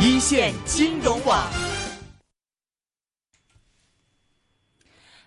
[0.00, 1.67] 一线金融网。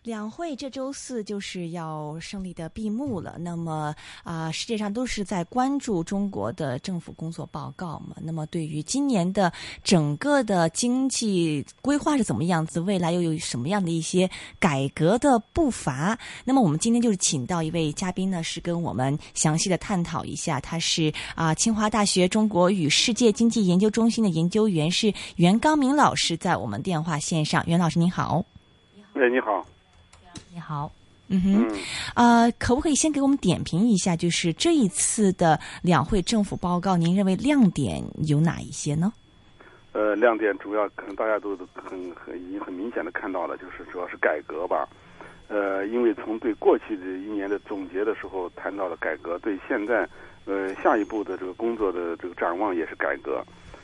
[0.04, 3.36] 两会这周四就是要胜利的闭幕了。
[3.38, 3.94] 那么
[4.24, 8.16] 啊、世界上都是在关注中国的政府工作报告嘛。
[8.20, 9.54] 那么对于今年的
[9.84, 14.28] 整个的经济规划是怎么样子，未来又有什么样的一些
[14.60, 16.18] 改革的步伐？
[16.44, 20.60] 那么我们今天就是请到一位嘉宾呢，是跟我们详细的探讨一下。
[20.60, 27.64] 他是啊、清华大学中国与世界经济研究中心的研究员，是袁刚明老师，在我们电话线上。
[27.68, 28.44] 袁老师您好。
[29.14, 29.64] 哎，你好，
[30.54, 30.92] 你好，
[31.30, 31.80] 嗯哼，嗯，
[32.14, 39.14] 呃，可不可以先给我们点评一下，就是这一次的两会政府报告，您认为亮点有哪一些呢？
[39.94, 44.86] 呃，亮点主要可能大家都都很很已经很明显的看到了，就是主要是改革吧。
[45.48, 50.06] 呃，因为从对过去的一年的总结的时候谈到了改革，对现在
[50.44, 53.42] 呃下一步的这个工作的这个展望也是改革。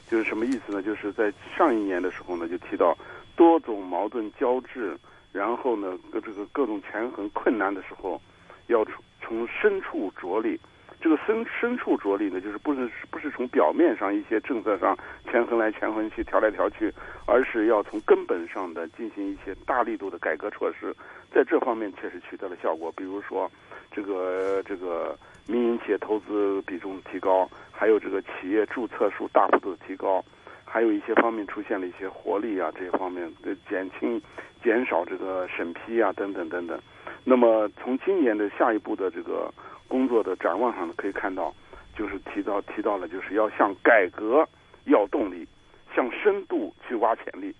[0.10, 0.82] 就是什么意思呢？
[0.82, 2.98] 就是在上一年的时候呢，就提到
[3.38, 4.98] 多种矛盾交织，
[5.38, 8.20] 然后呢，各这个各种权衡困难的时候，
[8.66, 10.60] 要从从深处着力。
[11.00, 16.92] 这个深深处着力呢，就是不是不是从表面上一些政策上权衡来权衡去调来调去，
[17.28, 20.92] 而是要从根本上的进行一些大力度的改革措施，
[21.32, 22.92] 在这方面确实取得了效果。
[22.98, 23.50] 比如说，
[23.92, 25.16] 这个这个
[25.48, 30.26] 民营企业投资比重提高，还有这个企业注册数大幅度的提高，
[30.70, 34.22] 还有一些方面出现了一些活力啊，这些方面的减轻、
[34.62, 36.78] 减少这个审批啊等等等等。
[37.24, 39.52] 那么从今年的下一步的这个
[39.88, 41.54] 工作的展望上呢，可以看到，
[41.96, 44.48] 就是提到提到了，就是要向改革
[44.86, 45.48] 要动力，
[45.96, 47.56] 向深度去挖潜力。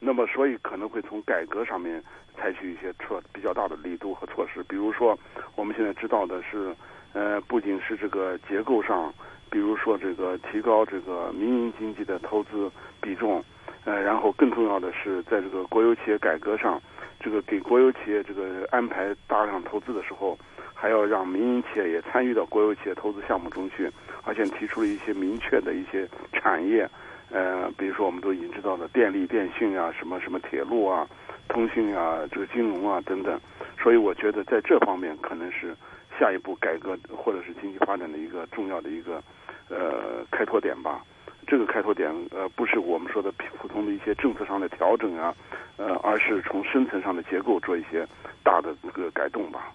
[0.00, 2.02] 那么，所以可能会从改革上面
[2.36, 5.18] 采取一些措比较大的力度和措施，比如说
[5.54, 6.74] 我们现在知道的是，
[7.12, 9.12] 呃，不仅是这个结构上，
[9.50, 13.42] 比如说这个提高这个民营经济的投资比重，
[13.84, 16.80] 呃，然后更重要的是在这个国有企业改革上，
[17.20, 20.36] 这个给国有企业这个安排大量投资的时候，
[20.74, 23.90] 还要让民营企业也参与到国有企业投资项目中去，
[24.24, 26.88] 而且提出了一些明确的一些产业，
[27.30, 31.06] 呃，比如说我们都已经知道的电力、电信啊，什么什么铁路啊、
[31.48, 33.40] 通讯啊、这个金融啊等等。
[33.80, 35.76] 所以我觉得在这方面可能是
[36.18, 39.22] 下一步改革或者是经济发展的一个重要的一个
[39.68, 41.04] 呃开拓点吧。
[41.46, 45.32] 这个开拓点呃不是我们说的普通的一些政策上的调整啊，
[45.76, 48.04] 呃，而是从深层上的结构做一些
[48.42, 49.72] 大的这个改动吧。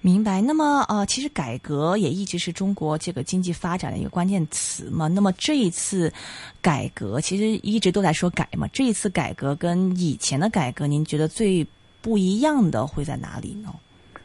[0.00, 0.42] 明白。
[0.42, 5.06] 那么呃，其实改革也一直是中国这个经济发展的一个关键词嘛。
[5.06, 6.12] 那么这一次
[6.60, 11.64] 改革其实一直都在说改嘛，这一次改革跟以前的改革，您觉得最
[12.02, 13.72] 不一样的会在哪里呢？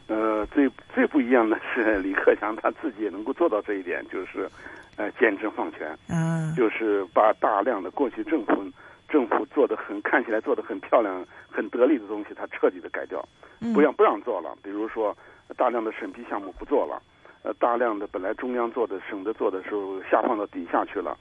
[0.08, 4.48] 呃，最最不一样的是李克强他自己也能够做到这一点，就是
[4.96, 5.96] 呃简政放权。
[6.08, 8.64] 嗯，就是把大量的过去政府
[9.08, 13.26] 政府做的很看起来做的很漂亮、很得力的东西，他彻底的改掉，
[13.60, 14.56] 嗯不让不让做了。
[14.62, 15.16] 比如说，
[15.56, 17.00] 大量的审批项目不做了，
[17.42, 21.16] 呃，大量的本来中央做的、省的做的时候下放到底下去了。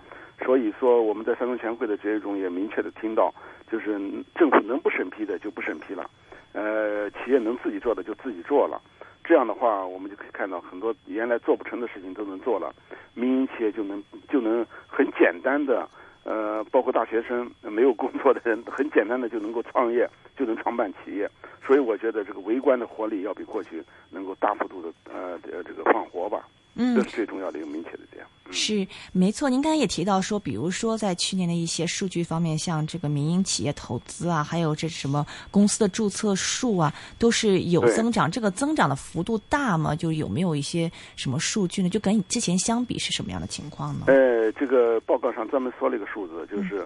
[0.46, 3.34] 所以说，我们在三中全会的决议中也明确的听到，
[3.72, 4.00] 就是
[4.35, 6.09] 政府能不审批的就不审批了，
[6.53, 8.79] 呃，企业能自己做的就自己做了。
[9.24, 12.74] 这样的话，我们就可以看到很多原来做不成的事情都能做了，
[13.13, 15.88] 民营企业就能就能很简单的，
[16.24, 21.29] 呃，包括大学生没有工作的人，很简单的就能够创业，就能创办企业。
[21.66, 28.24] 所以我觉得这个围观的活力要比过去能够大幅度的呃呃这个放活吧，嗯这是最重要的一个明确的点。
[28.24, 38.31] 嗯是没错，您刚才也提到说，比如说在去年的一些数据方面，像这个民营企业投资啊，还有这什么公司的注册数啊，都是有增长。
[38.31, 39.96] 这个增长的幅度大吗？
[39.96, 41.90] 就有没有一些什么数据呢？
[41.90, 44.06] 就跟之前相比是什么样的情况呢？
[44.08, 46.84] 呃，这个报告上专门说了一个数字，就是，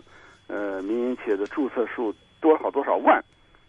[0.47, 3.23] 呃，民营企业的注册数多少多少万，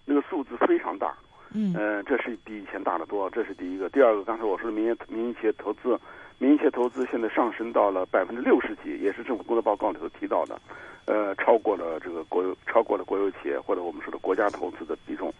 [0.05, 1.17] 那个数字非常大。
[1.55, 3.89] 嗯，这是比以前大得多，这是第一个。
[3.89, 5.97] 第二个，刚才我说的民营民营企业投资，
[6.39, 10.61] 民营企业投资现在上升到了百分之六十几，也是政府工作报告里头提到的，
[11.07, 15.33] 呃，超过了这个国有，超过了国有企业或者我们说的国家投资的比重。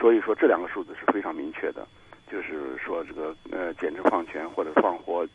[0.00, 1.86] 所以说，这两个数字是非常明确的，
[2.32, 5.26] 就是说这个呃简政放权或者放活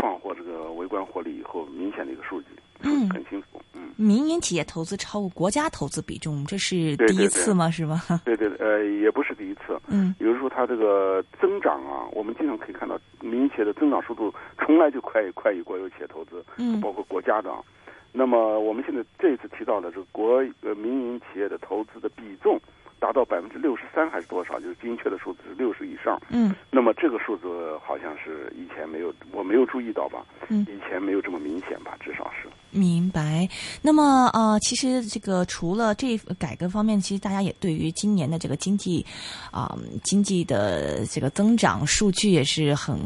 [0.00, 2.46] 放活这个微观活力以后，明显的一个数据，
[2.84, 3.90] 嗯很清楚，嗯。
[3.96, 7.70] 民营企业投资超过国家投资比重，这是第一对对对次吗？
[7.70, 8.00] 是吧？
[8.24, 9.78] 对对，呃，也不是第一次。
[9.88, 17.58] 嗯比如说它这个增长啊，我们经常可以看到民营企业的增长速度从来就快快于国有企业投资，嗯包括国家的啊。
[18.12, 22.60] 那么我们现在这一次提到的这个国呃民营企业的投资的比重
[22.98, 24.60] 达到百分之六十三还是多少？
[24.60, 26.20] 就是精确的数字是六十以上。
[26.28, 30.24] 嗯，那么这个数字好像是以前没有，我没有注意到吧？
[30.48, 31.96] 嗯，以前没有这么明显吧？
[32.00, 32.48] 至少是。
[32.72, 33.48] 明白。
[33.80, 39.06] 那么呃，其实这个除了这改革方面，其实大家也对于今年的这个经济
[39.52, 42.98] 啊、经济的这个增长数据也是很。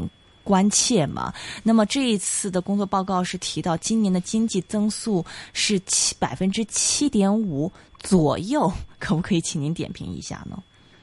[0.47, 1.33] 关切嘛？
[1.61, 5.21] 那么这一次的工作报告是提到，今年的经济增速
[5.51, 7.69] 是七百分之七点五
[7.99, 10.57] 左右，可不可以请您点评一下呢？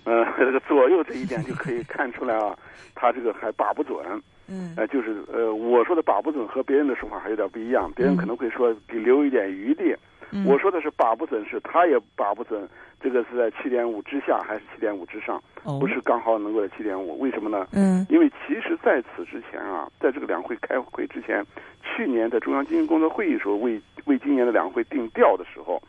[0.05, 2.57] 呃，这个左右这一点就可以看出来啊，
[2.95, 3.99] 他这个还把不准。
[4.49, 9.95] 嗯，呃，就是呃，我说的把不准和别人的说法还有点不一样，别人可能会说给留一点余地。
[10.33, 12.69] 嗯、我说的是把不准，是他也把不准，
[13.01, 17.21] 这个是在七点五之下还是七点五之上，哦、不是刚好能够在七点五？
[17.21, 17.69] 为什么呢？
[17.73, 21.45] 嗯，因为其实在此之前啊，在这个两会开会之前，
[21.83, 25.81] 去年在中央经济工作会议时候为为今年的两会定调的时候，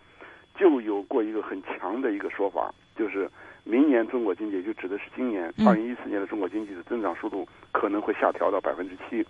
[0.56, 3.28] 就有过一个很强的一个说法，就是
[3.66, 9.26] 明年中国经济就指的是今年二零一四年的中国经济的增长速度可能会下调到百分之七。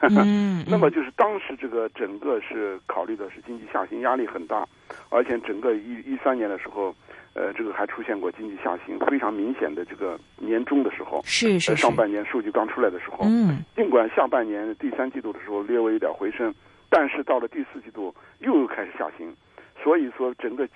[0.00, 4.66] 嗯， 那么就是当时这个整个是考虑的是经济下行压力很大，
[5.10, 6.94] 而且整个一一三年的时候，
[7.32, 16.54] 呃，这个还出现过经济下行非常明显的这个年终的时候，是是上半年数据刚出来的时候，嗯，尽管下半年第三季度的时候略微有点回升，
[16.90, 19.34] 但是到了第四季度又开始下行，
[19.82, 20.68] 所以说整个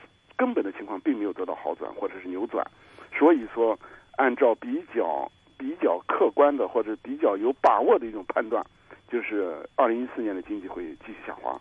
[0.43, 2.67] 根本的情况并没有得到好转或者是扭转，
[3.17, 3.79] 所以说
[4.17, 8.61] 按照比较比较客观的或者比较有把握的一种判断。
[9.09, 11.61] 就是二零一四年的经济会继续下滑，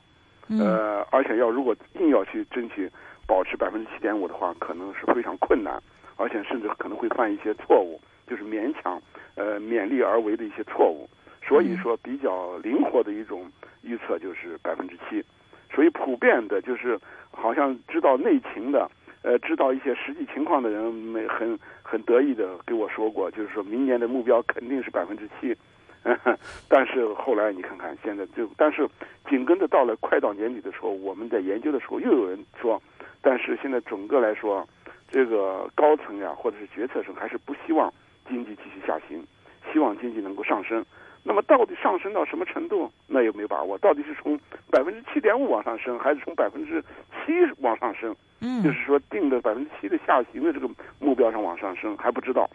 [0.58, 2.90] 呃，而且要如果硬要去争取
[3.28, 5.78] 保持百分之七点五的话，可能是非常困难，
[6.16, 9.00] 而且甚至可能会犯一些错误，就是勉强
[9.36, 11.08] 呃勉力而为的一些错误。
[11.44, 13.52] 所以说，比较灵活的一种
[13.84, 15.24] 预测就是百分之七。
[15.74, 17.00] 所以普遍的，就是
[17.32, 18.90] 好像知道内情的，
[19.24, 25.56] 呃，知道一些实际情况的人，没很很得意的给我说过，就是说明年的目标肯定是百分之七。
[26.68, 28.90] 但是后来你看看，现在就但是
[29.30, 32.82] 紧跟着到了快到年底的时候，我们在研究的时候又有人说，
[33.22, 34.68] 但是现在整个来说，
[35.08, 37.94] 这个高层呀或者是决策层还是不希望
[38.28, 39.24] 经济继续下行，
[39.72, 40.84] 希望经济能够上升。
[41.24, 43.78] 那么到底上升到什么程度，那也没把握。
[43.78, 44.40] 到底是从
[44.70, 48.16] 百分之七点五往上升，还是从百分之七往上升？
[48.40, 50.70] 嗯，就是说定的百分之七的下行的这个
[51.00, 52.50] 目标上往上升还不知道。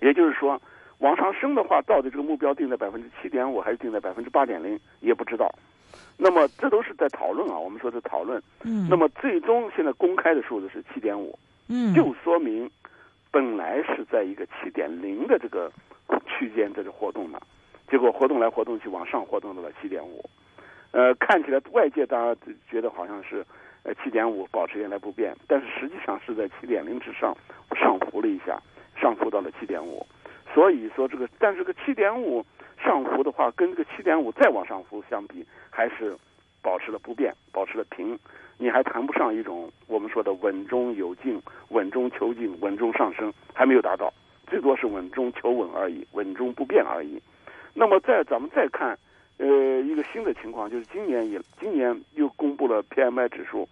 [0.00, 0.60] 也就是说。
[1.00, 5.50] 往上升的话，到底这个目标定在百分之七点五还是定在百分之八点零，也不知道。
[6.18, 8.38] 那么这都是在讨论啊，我们说是讨论。
[8.64, 8.86] 嗯。
[8.86, 11.38] 那么最终现在公开的数字是七点五。
[11.68, 11.94] 嗯。
[11.94, 12.70] 就说明
[13.30, 15.72] 本来是在一个七点零的这个
[16.26, 17.40] 区间在这活动的，
[17.90, 20.24] 结果活动来活动去往上活动到了七点五。
[20.92, 22.40] 呃，看起来外界大家
[22.70, 23.44] 觉得好像是
[23.82, 27.36] 呃七点五保持原来不变，但是实际上是在七点零之上
[27.76, 28.60] 上浮了一下，
[28.96, 30.06] 上浮到了七点五。
[30.52, 32.44] 所以说这个，但是个七点五
[32.82, 36.16] 上浮的话，跟这个七点五再往上浮相比，还是
[36.60, 38.18] 保持了不变，保持了平。
[38.58, 44.12] 你还谈不上一种我们说的稳中有进、稳中求进、稳中上升，还没有达到，
[44.48, 47.22] 最多是稳中求稳而已，稳中不变而已。
[47.74, 48.96] 那么再咱们再看，
[49.38, 49.46] 呃，
[49.82, 53.68] 一个新的情况就是今年也今年又公布了 PMI 指数。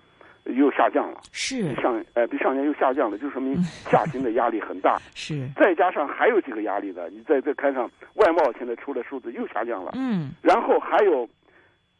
[0.56, 1.62] 又下降了，是。
[1.62, 4.96] 比上呃比上年又下降了，就说明下行的压力很大。
[5.14, 11.28] 是，再加上还有几个压力的，你再再看上外贸现在出的数字又下降了，嗯，然后还有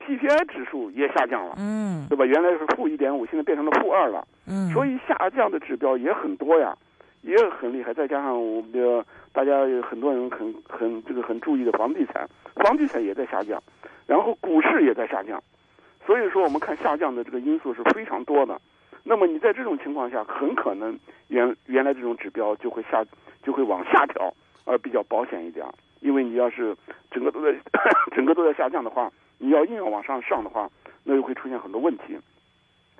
[0.00, 2.24] PPI 指数也下降了，嗯，对吧？
[2.24, 6.74] 原来是负一点五，现在变成了负二了，嗯，所以下降的指标也很多呀，
[7.22, 7.92] 也很厉害。
[7.92, 13.62] 再加上我们的大家有很多人很很这个很注意的房地产，房地产也在下降，
[14.06, 15.42] 然后股市也在下降。
[16.06, 18.58] 所以说，我们看下降的这个因素是非常多的。
[19.04, 20.98] 那么你在这种情况下，很可能
[21.28, 23.04] 原原来这种指标就会下
[23.42, 24.32] 就会往下调，
[24.64, 25.64] 而比较保险一点。
[26.00, 26.76] 因为你要是
[27.10, 27.52] 整个都在
[28.14, 30.70] 整个都在下降的话，你要硬要往上上的话，
[31.04, 32.16] 那又会出现很多问题。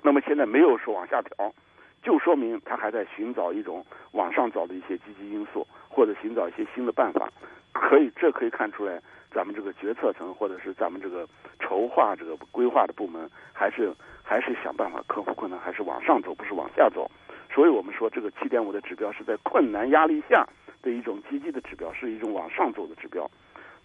[0.03, 1.53] 那么现在没有说往下调，
[2.01, 7.29] 就说明他还在寻找一种往上找的一些积极因素，或者寻找一些新的办法。
[7.71, 9.01] 可以，这可以看出来。
[9.31, 11.27] 咱们这个决策层，或者是咱们这个
[11.59, 17.07] 筹划、这个规划的部门，还是还是想办法克服困难，还是往上走，不是往下走。
[17.53, 20.47] 所以我们说，这个七点五的指标是在困难压力下
[20.81, 23.29] 的一种积极的指标，是一种往上走的指标。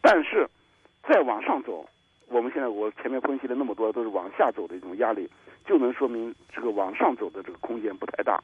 [0.00, 0.48] 但是
[1.06, 1.86] 再往上走，
[2.28, 5.28] 我们现在我前面分析了那么多，都是往下走的一种压力，
[5.66, 8.42] 就能说明这个往上走的这个空间不太大，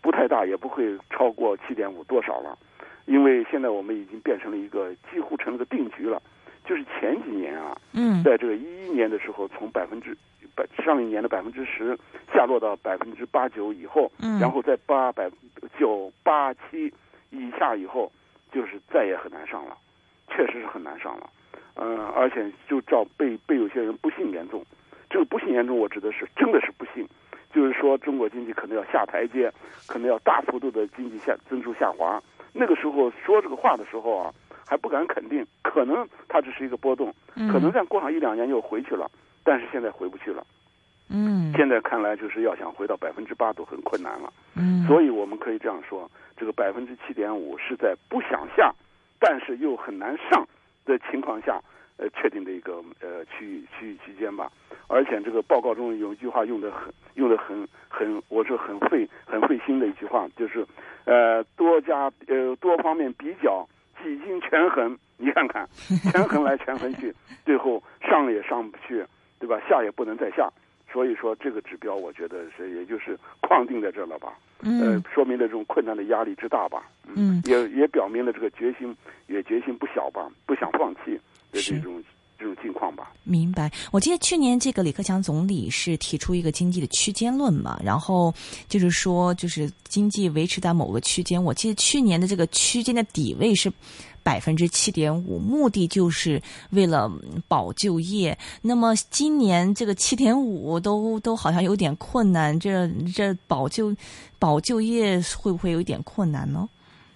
[0.00, 2.56] 不太大，也不会超过七点五多少了。
[3.06, 6.22] 因为现在我们已经变成了一个几乎成了个定局了，
[6.64, 10.16] 就是前几年啊，嗯，在这个一一年的时候，从百分之
[10.54, 11.98] 百上一年的百分之十
[12.32, 15.30] 下落到百分之八九以后，嗯，然后在八百
[15.78, 16.92] 九八七
[17.30, 18.12] 以下以后，
[18.52, 19.76] 就是再也很难上了，
[20.28, 21.30] 确实是很难上了。
[21.80, 24.64] 嗯，而且就照被被有些人不幸言中，
[25.08, 27.06] 这个不幸言中，我指的是真的是不幸，
[27.52, 29.52] 就是说中国经济可能要下台阶，
[29.86, 32.20] 可能要大幅度的经济下增速下滑。
[32.52, 34.34] 那个时候说这个话的时候啊，
[34.66, 37.14] 还不敢肯定，可能它只是一个波动，
[37.52, 39.08] 可能再过上一两年又回去了，
[39.44, 40.44] 但是现在回不去了。
[41.10, 44.32] 嗯，现在看来就是要想回到百分之八都很困难了。
[44.56, 48.74] 嗯，所以我们可以这样说，这个百分之七点五是在不想下，
[49.18, 50.46] 但是又很难上
[50.88, 51.60] 的情况下，
[51.98, 54.50] 呃，确定的一个呃区域区域区间吧。
[54.88, 60.66] 而且这个报告中有一句话用的很用的很很，我是很费很费心的一句话，就是
[61.04, 63.68] 呃多家呃多方面比较，
[64.02, 65.68] 几经权衡，你看看
[66.10, 67.14] 权衡来权衡去，
[67.44, 69.04] 最后上也上不去，
[69.38, 69.60] 对吧？
[69.68, 70.50] 下也不能再下。
[70.90, 74.32] 所以说，这个指标我觉得是，也就是框定在这了吧？
[74.60, 76.82] 嗯呃，说明了这种困难的压力之大吧？
[77.14, 81.12] 嗯，也也表明了这个决心，也决心不小吧，不想放弃
[81.52, 82.02] 的这种
[82.38, 83.12] 这种境况吧。
[83.22, 83.70] 明白。
[83.92, 88.34] 我记得去年这个李克强总理是提出一个经济的区间论嘛，然后
[88.66, 91.42] 就是说，就是经济维持在某个区间。
[91.42, 93.70] 我记得去年的这个区间的底位是。
[94.28, 96.38] 百分之七点五，目的就是
[96.72, 97.10] 为了
[97.48, 98.36] 保就业。
[98.60, 103.96] 那么今年这个七点五都都好像有点困难，这这保就
[104.38, 106.68] 保就业会不会有一点困难呢？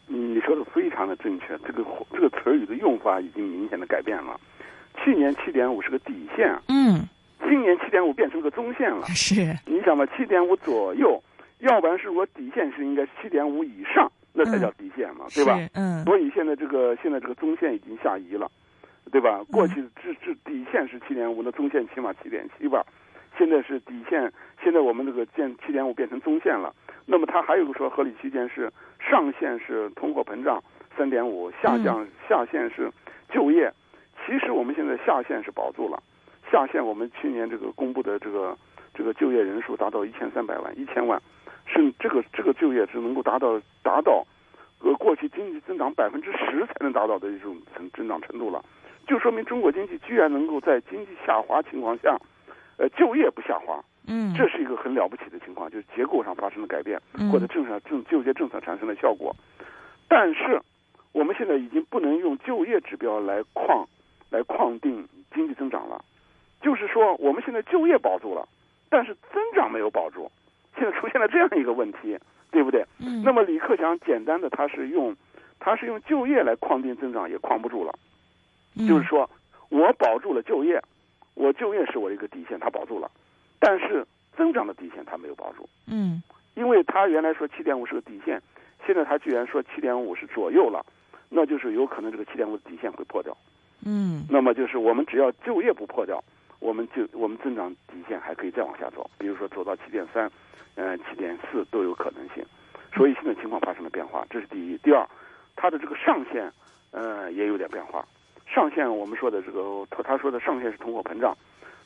[0.09, 4.41] 嗯，你说的非常的正确，这个这个词语的用法已经明显的改变了。
[5.05, 7.07] 去年七点五是个底线，嗯，
[7.41, 9.07] 今年七点五变成个中线了。
[9.15, 11.23] 是，你想吧，七点五左右，
[11.59, 14.11] 要不然是我底线是应该七点五以上。
[14.45, 15.59] 那才叫底线嘛，对吧？
[15.75, 16.05] 嗯。
[16.05, 18.51] 所以现在这个现在这个中线已经下移了，
[19.11, 19.43] 对吧？
[19.51, 22.85] 过去这这底线是七点五，那中线起码七点七吧。
[23.39, 24.31] 现在是底线，
[24.63, 26.75] 现在我们这个建七点五变成中线了。
[27.07, 28.71] 那么它还有个说合理区间是
[29.01, 30.63] 上限是通货膨胀
[30.97, 32.91] 三点五，下降下限是
[33.31, 33.73] 就业。
[34.25, 36.01] 其实我们现在下限是保住了，
[36.51, 38.57] 下限我们去年这个公布的这个
[38.95, 41.21] 这个就业人数达到一千三百万，一千万。
[41.65, 44.25] 是这个这个就业是能够达到达到，
[44.83, 48.65] 呃，过去经济增长百分之十才能达到的一种增增长程度了，
[49.07, 52.17] 就说明中国经济居然能够在经济下滑情况下，
[52.79, 59.35] 呃，就业不下滑，嗯，这是一个很了不起的情况，就是结构上发生了改变，或者政策政就业政策产生了效果。
[60.09, 60.61] 但是
[61.13, 63.87] 我们现在已经不能用就业指标来框
[64.31, 66.05] 来框定经济增长了，
[66.61, 68.49] 就是说我们现在就业保住了，
[68.91, 70.31] 但是增长没有保住。
[70.77, 72.19] 现在出现了这样一个问题，
[72.53, 72.87] 对不对？
[73.01, 73.23] 嗯。
[73.25, 75.17] 那么李克强简单的他是用，
[75.59, 77.93] 他是用就业来框定增长，也框不住了。
[78.77, 78.87] 嗯。
[78.87, 79.29] 就是说，
[79.71, 80.81] 我保住了就业，
[81.35, 83.11] 我就业是我的一个底线，他保住了，
[83.59, 84.07] 但是
[84.37, 85.69] 增长的底线他没有保住。
[85.89, 86.23] 嗯。
[86.55, 88.41] 因为他原来说七点五是个底线，
[88.87, 90.85] 现在他居然说七点五是左右了，
[91.31, 93.35] 那就是有可能这个七点五的底线会破掉。
[93.85, 94.25] 嗯。
[94.29, 96.23] 那么就是我们只要就业不破掉。
[96.63, 100.31] 我们就我们增长底线还可以再往下走，比如说走到七点三，
[100.77, 102.45] 呃七点四都有可能性，
[102.95, 104.79] 所以现在情况发生了变化，这是第一。
[104.79, 105.05] 第二，
[105.57, 106.51] 它的这个上限，
[106.93, 108.07] 呃也有点变化。
[108.47, 111.37] 上限我们说的这个他他说的上限是通货膨胀，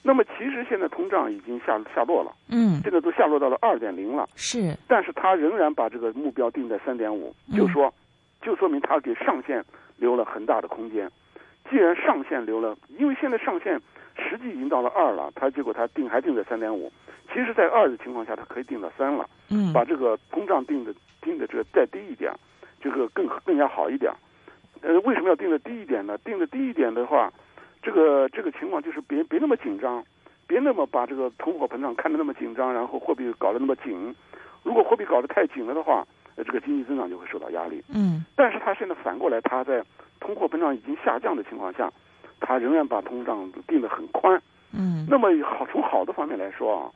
[0.03, 7.93] 那么其实现在通胀已经下下落了，嗯，现在都下落到了二点零了，是，但是他仍然把这个目标定在三点五，就说，
[8.43, 9.65] 就说明他给上限
[9.97, 11.11] 留了很大的空间。
[11.71, 13.81] 既然上限留了，因为现在上限。
[14.17, 16.91] 实际已经到了二了，它结果它定还定在三点五，
[17.29, 19.29] 其实，在二的情况下，它可以定到三了。
[19.51, 22.33] 嗯，把这个通胀定的定的这个再低一点，
[22.81, 24.13] 这个更更加好一点。
[24.83, 26.17] 呃，为什么要定的低一点呢？
[26.19, 27.33] 定的低一点的话，
[27.83, 30.05] 这个这个情况就是别别那么紧张，
[30.47, 34.15] 别那么把这个通货膨胀看得那么紧张，然后货币搞得那么紧。
[34.63, 36.07] 如果货币搞得太紧了的话，
[36.37, 37.83] 呃，这个经济增长就会受到压力。
[37.95, 39.85] 嗯，但是它现在反过来，它在
[40.21, 41.93] 通货膨胀已经下降的情况下。
[42.41, 44.41] 它仍然把通胀定得很宽，
[44.73, 46.91] 嗯，那么好从好的方面来说啊，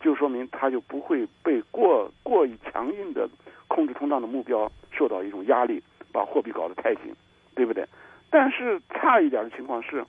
[0.00, 3.28] 就说明它就不会被过过于强硬的
[3.68, 7.14] 控制通胀的目标受到一种压力，把货币搞得太紧，
[7.54, 7.86] 对不对？
[8.30, 10.04] 但是差一点的情况是，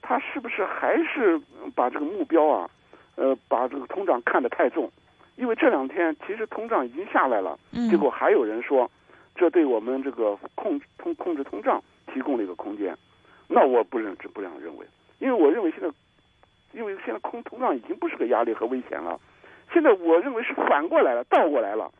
[0.00, 1.40] 它是不是还是
[1.74, 2.70] 把这个目标啊，
[3.16, 4.90] 呃，把这个通胀看得太重？
[5.36, 7.58] 因为这两天其实通胀已经下来了，
[7.90, 8.90] 结果还有人说，
[9.34, 12.96] 这对我们这个控通控制通胀提供了一个空间。
[13.52, 14.86] 那我不认，不这样认为，
[15.18, 15.88] 因为我认为现在，
[16.72, 19.20] 因为现在空通胀已经不是个压力和危险了，
[19.72, 21.90] 现在我认为是反过来了，倒过来了，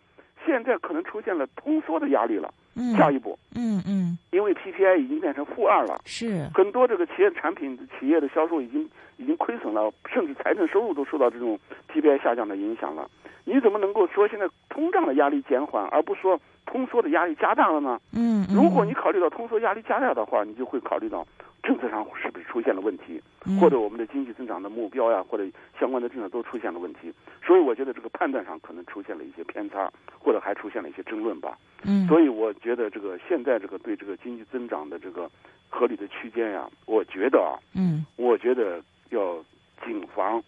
[0.47, 2.53] 现在可能出现了通缩的压力了。
[2.75, 11.59] 嗯，下一步，嗯嗯，因为 PPI 已经变成负二了，是很多这个企业产品企业的销售已经已经亏损了，甚至财政收入都受到这种
[11.93, 13.11] PPI 下降的影响了。
[13.45, 18.01] 你怎么能够说现在通胀的压力减缓，而不说通缩的压力加大了呢？
[18.13, 21.27] 嗯，如果你考虑到通缩压力加大的话，你就会考虑到
[21.63, 25.45] 政策上是不是出现了问题，嗯或者我们的经济增长的目标呀，或者
[25.79, 27.13] 相关的政策都出现了问题。
[27.45, 31.59] 所以我觉得这个判断上可能出现了一些偏差，或者还出现了一些争论吧。
[31.85, 35.31] 嗯，所以我觉得这个现在这个对这个经济增长的这个
[35.69, 39.37] 合理的区间呀，我觉得啊，嗯我觉得要
[39.85, 40.43] 谨防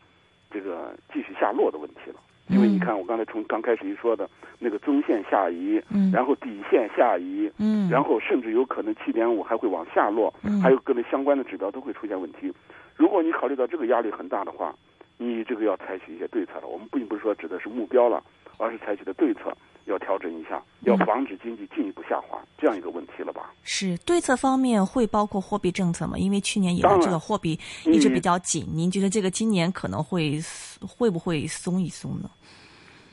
[0.50, 2.20] 这个继续下落的问题了。
[2.48, 12.52] 因为你看，我刚才从刚开始一说的那个中线下移，嗯，然后底线下移，嗯，然后甚至有可能七点五还会往下落，嗯还有各类相关的指标都会出现问题。
[12.94, 14.74] 如果你考虑到这个压力很大的话，
[15.16, 16.66] 你这个要采取一些对策了。
[16.66, 18.22] 我们并不是说指的是目标了，
[18.58, 19.56] 而是采取的对策
[19.86, 23.52] 要调整一下，要防止经济进一步下滑这样一个问题了吧？
[23.62, 26.18] 是对策方面会包括货币政策吗？
[26.18, 30.40] 因为去年以来这个货币一直比较紧，您觉得这个今年可能会
[30.80, 32.30] 会不会松一松呢？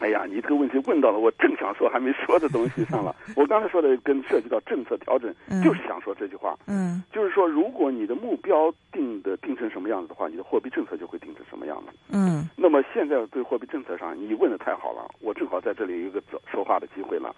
[0.02, 3.16] 哎呀，你这个问题问到了我正想说还没说的东西上了。
[3.38, 11.94] 我刚才说的跟涉及到政策调整嗯，就是想说这句话，嗯就是说，如果你的目标定的定成什么样子的话，你的货币政策就会定成什么样子。
[12.12, 17.36] 嗯那么现在对货币政策上，你问的太好了，我正好在这里有一个说说话的机会了，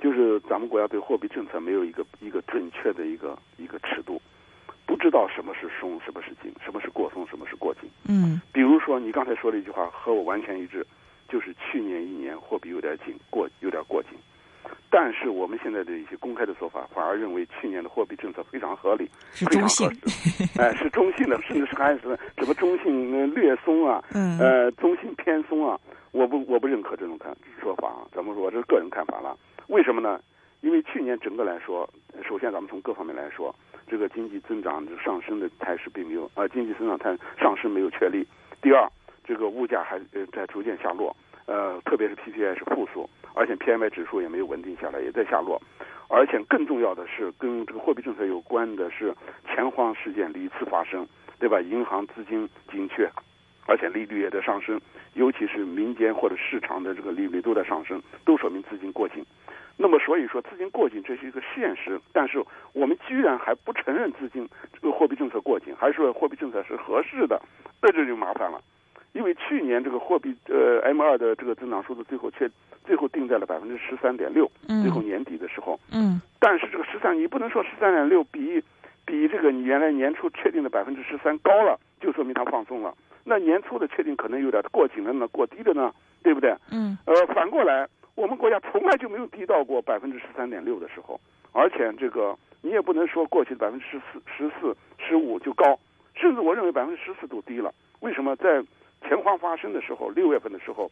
[0.00, 4.20] 就是咱们国家对货币政策没有一个一个准确的一个一个尺度，
[4.84, 7.88] 不知道什么是松，什么是紧，什么是过松，什么是过紧。
[8.08, 10.84] 嗯比如说你刚才说的一句话和我完全一致，
[11.30, 14.10] 就是去年一年货币有点紧，过有点过紧。
[14.92, 19.88] 但是我们现在的一些公开的说法，反而认为去年的货币政策非常合理，是中性
[20.58, 25.78] 哎，是中性的，甚至是还是什么中性呃略松啊，嗯呃，中性偏松啊，
[26.10, 29.36] 我不我不认可这种看说法啊，咱们说这是个人看法了。
[29.68, 30.20] 为什么呢？
[30.60, 31.88] 因为去年整个来说，
[32.28, 33.54] 首先咱们从各方面来说，
[33.86, 38.26] 这个经济增长这个上升的态势并没有，呃，经济增长态上升没有确立。
[38.60, 38.86] 第二，
[39.24, 45.60] 这个物价还呃在逐渐下落，呃，特别是 PPI 是负数，而且 PMI 指数也没有稳定下来，也在下落。
[46.08, 49.14] 而且更重要的是，跟这个货币政策有关的是
[49.46, 51.06] 钱荒事件屡次发生，
[51.38, 51.60] 对吧？
[51.60, 53.08] 银行资金紧缺，
[53.66, 54.80] 而且利率也在上升，
[55.14, 59.24] 尤其是民间或者市场的这个利率都在上升，都说明资金过紧。
[59.76, 67.40] 那么所以说资金过紧这是一个现实，但是我们居然还不承认资金这个货币政策过紧，还是说货币政策是合适的，
[67.80, 68.60] 那这就麻烦了。
[69.12, 72.48] 因为去年这个货币呃 M 二的这个增长数字最后确
[72.84, 78.62] 最后定在了百分之十三点六，嗯最后年底的时候，嗯但是这个十三你不能说十三点六比
[79.04, 82.94] 比这个你原来年初确定的百分之十三高了，就说明它放松了。
[83.24, 85.92] 那年初的确定可能有点过紧了呢，过低了呢，
[86.22, 86.54] 对不对？
[86.70, 91.20] 嗯呃，反过来，我们国家从来就没有低到过百分之十三点六的时候，
[91.52, 95.78] 而且这个你也不能说过去的百分之十四、十四、十五就高，
[96.14, 97.72] 甚至我认为百分之十四都低了。
[98.00, 98.34] 为什么？
[98.36, 98.62] 在
[99.02, 100.90] 钱荒发生的时候，六月份的时候，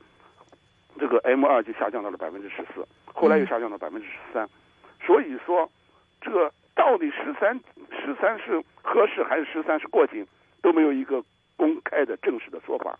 [0.98, 4.48] 这个 M 二就下降到了百分之十四，后来又下降到百分之十三，
[5.04, 5.70] 所以说，
[6.20, 7.58] 这个到底十三
[7.90, 10.26] 十三是合适还是十三是过紧，
[10.62, 11.22] 都没有一个
[11.56, 12.98] 公开的正式的说法，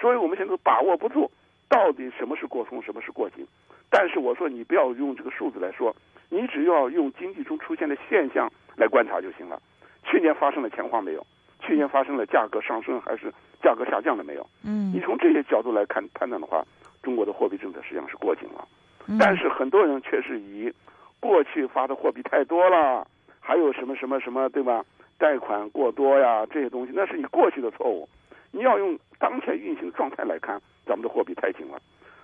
[0.00, 1.30] 所以我们现在都把握不住
[1.68, 3.46] 到底什么是过松，什么是过紧。
[3.88, 5.94] 但是我说你不要用这个数字来说，
[6.28, 9.60] 你只要用经济中出现的现象来观察就行了。
[10.04, 11.26] 去年发生了钱荒没有？
[11.60, 14.46] 去年发生了价格上升还是价格下降了没有？
[14.64, 16.64] 嗯你从这些角度来看判断的话，
[17.02, 18.66] 中国的货币政策实际上是过紧了。
[19.06, 20.72] 嗯但是很多人却是以
[21.18, 23.06] 过去发的货币太多了，
[23.40, 24.84] 还有什么什么什么，对吧？
[25.18, 28.08] 贷款过多呀，这些东西，那是你过去的错误。
[28.52, 31.78] 你要用当前运行状态来看，咱们的货币太紧了。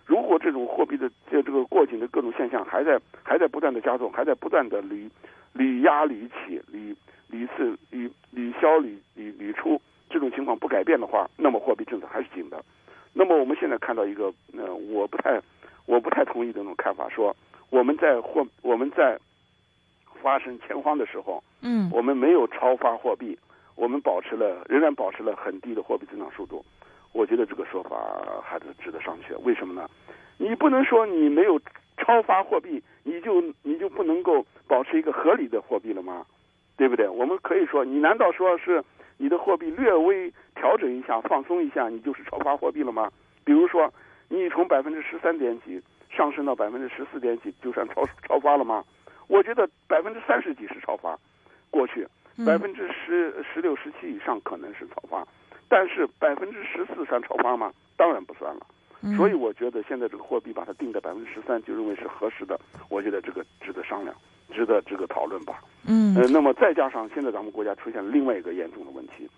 [0.07, 5.11] 如果这种货币的这这个过紧的各种现象还在还在不断的加重，还在不断的屡
[5.53, 6.97] 屡压屡起、屡
[7.29, 12.65] 屡次屡屡销屡屡屡出，这种情况不改变的话，那么货币政策还是紧的。
[13.13, 15.41] 那么我们现在看到一个，呃，我不太
[15.87, 17.35] 我不太同意的那种看法，说
[17.71, 19.19] 我们在货我们在
[20.23, 23.39] 发生钱荒的时候，嗯我们没有超发货币，
[23.75, 26.65] 我们保持了仍然保持了很低的货币增长速度。
[27.13, 27.97] 我觉得这个说法
[28.45, 29.39] 还是值得商榷。
[29.43, 29.89] 为什么呢？
[30.39, 31.59] 你不能说你没有
[31.97, 36.27] 超发货币，你就你就不能够保持一个合理的货币了吗？
[36.77, 37.09] 对不对？
[37.09, 38.85] 我们可以说，你难道说是
[39.19, 43.11] 你的货币略微调整一下、放松一下，你就是超发货币了吗？
[43.45, 43.93] 比如说，
[44.29, 48.85] 你从百分之十三点几上升到百分之十四点几，就算超 超发了吗？
[49.29, 51.19] 我觉得百分之三十几是超发，
[51.71, 52.07] 过去
[52.47, 55.27] 百分之十十六、十七以上可能是超发，
[55.69, 57.73] 但是百分之十四算超发吗？
[57.97, 58.67] 当然不算了。
[59.17, 64.17] 所以我觉得现在这个货币把它定在百分之十三，就认为是合适的，我觉得这个值得商量，
[64.53, 65.63] 值得这个讨论吧。
[65.87, 69.29] 嗯呃，那么再加上现在咱们国家出现了另外一个严重的问题，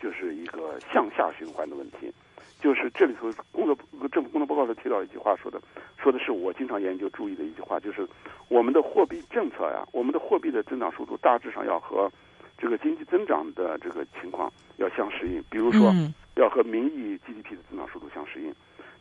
[0.00, 2.12] 就是一个向下循环的问题，
[2.60, 3.76] 就是这里头工作
[4.12, 5.60] 政府工作报告里提提到一句话说的，
[5.98, 8.06] 说的是我经常研究注意的一句话，就是
[8.48, 12.08] 我们的货币政策呀，我们的货币的增长速度大致上要和
[12.56, 15.92] 这个经济增长的这个情况要相适应，比如说
[16.36, 18.54] 要和名义 GDP 的增长速度相适应。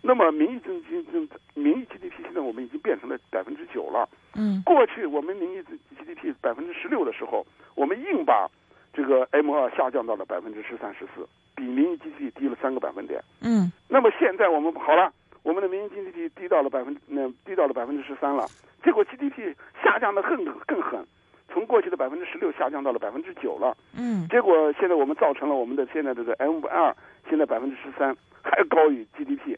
[0.08, 4.08] 那么名义增增增名义 GDP 现在我们已经变成了百分之九了。
[4.36, 5.64] 嗯，过去我们名义
[5.98, 8.48] GDP 百分之十六的时候，我们硬把
[8.94, 13.20] 这个 M 二下降到了百分之十三十四，比名义 GDP 低了三个百分点。
[13.42, 18.46] 嗯，那么现在我们好了，我们的名义 GDP 低到了百分那低到了百分之十三了，
[18.84, 21.04] 结果 GDP 下降的更更狠，
[21.50, 23.76] 从过去的百分之十六下降到了百分之九了。
[23.98, 26.96] 嗯，结果现在我们造成了我们的现在这个 M 二
[27.28, 29.58] 现在百分之十三还高于 GDP。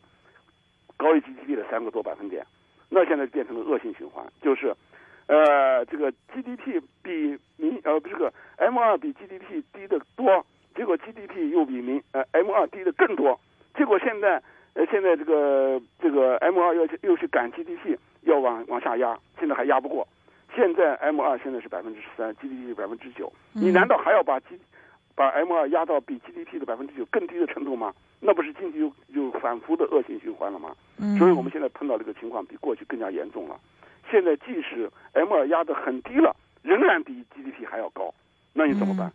[0.98, 2.46] 高于 GDP 的三个多百分点，
[2.90, 4.74] 那现在变成了恶性循环，就是，
[5.28, 13.40] 呃，这个 GDP 比民呃不是个 M 二比 GDP 低的多，结果 GDP 又比民呃 M 二低的更多，
[13.76, 14.42] 结果现在
[14.74, 20.08] 呃现在这个这个 M 二要又去赶 GDP，要往往下压，现在还压不过，
[20.56, 24.58] 现在 M 二现在是百分之十三，GDP 是百分之九，你难道还要把 G
[25.18, 27.92] 把 M 二压到比 GDP 的百分之九更低的程度吗？
[28.20, 30.76] 那不是经济又又反复的恶性循环了吗？
[31.00, 33.60] 嗯，所以我们现在碰到这个情况比过去更加严重了。
[34.12, 38.14] 现在即使 M 二压得很低了，仍然比 GDP 还要高，
[38.54, 39.12] 那你怎么办？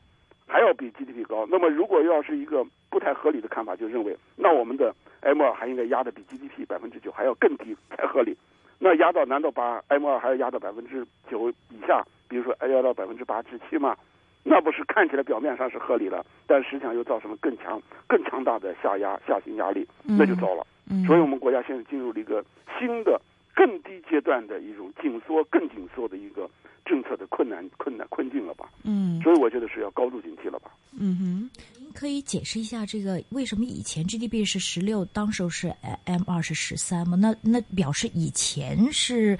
[0.48, 1.46] 还要比 GDP 高？
[1.48, 8.36] 那么如果要是一个不太合理的看法，就认为那我们的 M 二还应该压得比 GDP 百分之九还要更低才合理。
[8.80, 12.04] 那压到难道把 M 二还要压到百分之九以下？
[12.28, 13.96] 比如说压到百分之八至七吗？
[14.42, 20.66] 那不是看起来表面上是合理了，但实际上又造成了更强、更强大的下压、下行压力，那就糟了。
[20.90, 22.44] 嗯所以我们国家现在进入了一个
[22.78, 23.20] 新的、
[23.54, 26.50] 更低阶段的一种紧缩、更紧缩的一个
[26.84, 28.68] 政策的困难、困难困境了吧？
[28.82, 30.72] 嗯，所以我觉得是要高度警惕了吧？
[30.98, 35.72] 嗯哼，您可以解释一下这个为什么以前 GDP 是十六，当时候是
[36.04, 37.16] M 二是十三吗？
[37.16, 39.38] 那那表示以前是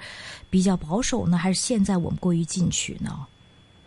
[0.49, 3.27] 比较保守呢，还是现在我们过于进取呢？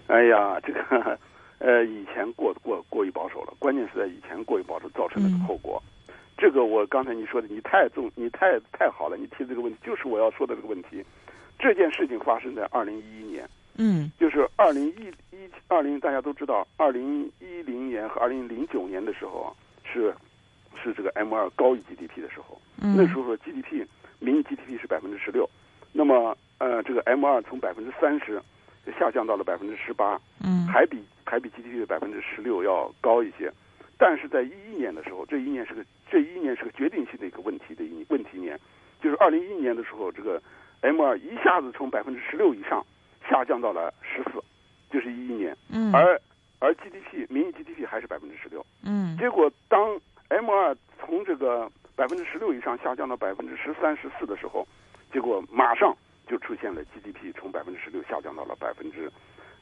[0.09, 1.19] 哎呀，这个，
[1.59, 5.83] 呃，以前过过过于保守了，关键是在以前过于保守造成的后果。
[6.39, 11.03] 这个我刚才你说的，你太重，你太太好了，你提这个问题就是我要说的这个问题。
[11.59, 19.49] 这件事情发生在二零一一年，嗯，就是二零一一二零，大家都知道，二零一零年和二零零九年的时候啊，
[19.91, 20.15] 是
[20.81, 23.87] 是这个 M 二高于 GDP 的时候，嗯那时候说 GDP
[24.19, 25.49] 名义 GDP 是百分之十六，
[25.93, 28.41] 那么呃，这个 M 二从百分之三十。
[28.93, 33.51] 下降到了百分之十八，嗯，还比还比 GDP 的百分之十六要高一些，
[33.99, 38.59] 但是在一一年的时候，这一年是个这一年是个决定性的一个问题的一问题年，
[39.03, 40.41] 就是二零一一年的时候，这个
[40.83, 42.85] M 二一下子从百分之十六以上
[43.29, 44.43] 下降到了十四，
[44.91, 46.21] 就是一一年，嗯，而
[46.59, 54.67] 而 GDP 名义 GDP 还是百分之十六，嗯，结果当 M 二从这个百分之十六以上下降到百分之十三十四的时候，
[55.13, 55.97] 结果马上。
[56.27, 59.11] 就出现了 GDP 从百分之十六下降到了百分之，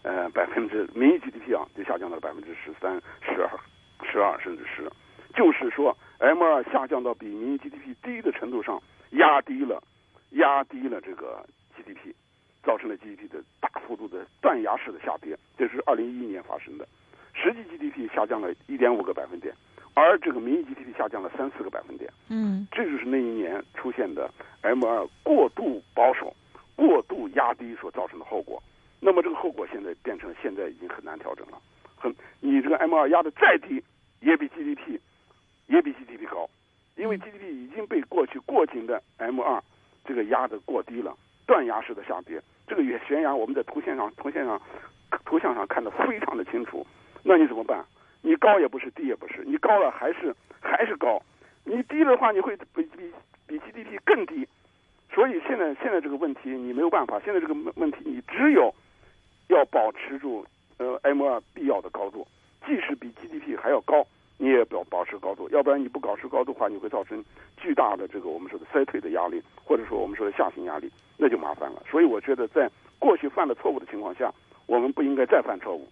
[0.02, 3.50] 呃百分之名义 GDP 啊就下降到了百分之十三、十二、
[4.10, 4.90] 十二甚至十，
[5.34, 9.82] 就是说 M 二下降到比名义 GDP 低的程度上，压低了，
[10.30, 11.44] 压低了这个
[11.76, 12.14] GDP，
[12.62, 16.88] 造成了 GDP 的大幅度的断崖式的下跌，这是二零一一年发生的，
[17.34, 19.54] 实际 GDP 下降了一点五个百分点，
[19.92, 24.30] 而这个名义 GDP 下降了三四个百分点，嗯，这就是那一年出现的
[24.62, 26.34] M 二过度保守。
[26.76, 28.62] 过度压低所造成的后果，
[29.00, 31.58] 那么这个后果现在变成现在已经很难调整了。
[31.96, 33.82] 很，你这个 M 二压的再低，
[34.20, 34.98] 也比 GDP
[35.66, 36.48] 也比 GDP 高，
[36.96, 39.62] 因为 GDP 已经被过去过紧的 M 二
[40.04, 42.42] 这个压的过低了，断崖式的下跌。
[42.66, 44.60] 这个也悬崖我们在图线上图线上
[45.24, 46.86] 图像上看得非常的清楚。
[47.22, 47.84] 那你怎么办？
[48.22, 51.22] 你高也不是，低也不是，你高了还是还是高，
[51.64, 53.12] 你低的话你会比比
[53.46, 54.48] 比 GDP 更低。
[55.14, 58.74] 所以现在现在这个问题你没有办法，现在这个问题你只有
[59.48, 60.44] 要保持住
[60.78, 62.26] 呃 M 二必要的高度，
[62.66, 64.04] 即使比 GDP 还要高，
[64.38, 67.24] 你也保保持高度，要不然你不保持高度的话，你会造成
[67.56, 71.82] 巨大的这个我们说的衰退的压力，或者说我们说的下行压力，那就麻烦了。
[71.88, 74.32] 所以我觉得在过去犯了错误的情况下，
[74.66, 75.86] 我们不应该再犯错误，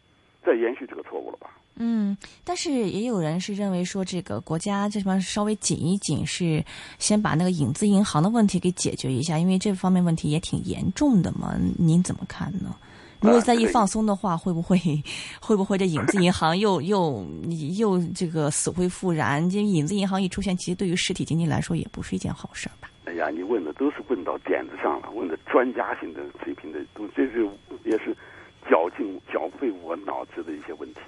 [0.44, 1.48] 再延续这个错误了吧。
[1.76, 6.62] 嗯，但是也有人是认为说，这个国家这方稍微紧一紧，是
[6.98, 11.56] 先把那个影子银行的问题给解决一下，因为这方面问题也挺严重的嘛。
[11.78, 12.76] 您怎么看呢？
[13.20, 14.76] 如果再一放松的话，会不会
[15.40, 17.24] 会不会这影子银行又又
[17.78, 19.48] 又这个死灰复燃？
[19.50, 22.90] 因为影子银行一出现，其实对于实体经济来说也不是一件好事吧？
[23.04, 27.48] 哎呀，你问的都是问到点子上了，问的专家型的水平的东西，这是
[27.84, 28.16] 也是
[28.68, 31.00] 绞尽绞费我脑子的一些问题。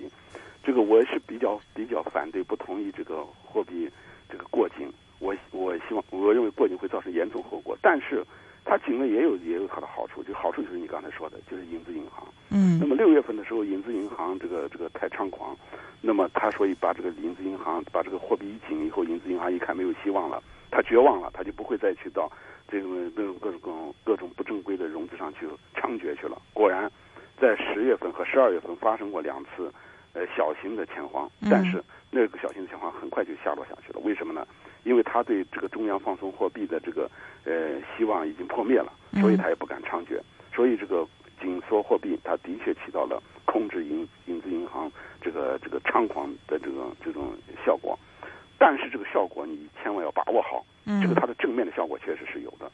[0.64, 3.88] 这个我是比较比较反对，不同意这个货币
[4.30, 7.76] 这个过境，我我希望我认为过紧会造成严重后果。
[7.82, 8.24] 但是
[8.64, 12.26] 它紧了也有也有它的好处，就好处就是你刚才说的，就是影子银行。
[12.48, 15.54] 嗯那么六月份的时候，影子银行这个这个太猖狂，
[16.00, 22.30] 那么他所以把这个影子银行把这个货币一紧以后，影子银行一看没有希望了，他绝望了，他就不会再去到
[22.68, 25.46] 这种各种各种各种不正规的融资上去
[25.76, 26.40] 猖獗去了。
[26.54, 26.90] 果然，
[27.38, 29.72] 在十月份和十二月份发生过两次
[30.14, 34.00] 呃小型的钱荒，嗯但是那个小型的钱荒很快就下落下去了。
[34.00, 34.46] 为什么呢？
[34.84, 37.10] 因为他对这个中央放松货币的这个
[37.44, 40.18] 呃希望已经破灭了，所以他也不敢猖獗，
[40.54, 41.06] 所以这个。
[41.40, 47.34] 紧缩货币，它的确起到了控制银影子银行这个这个猖狂的这种这种
[47.66, 47.98] 效果，
[48.56, 52.70] 但是这个效果你千万要把握好，嗯这个它的正面的效果确实是有的，